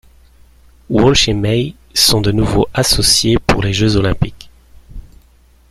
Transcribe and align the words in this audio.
Walsh 0.89 1.29
et 1.29 1.35
May 1.35 1.75
sont 1.93 2.21
de 2.21 2.31
nouveau 2.31 2.67
associées 2.73 3.37
pour 3.37 3.61
les 3.61 3.71
Jeux 3.71 3.97
olympiques. 3.97 4.49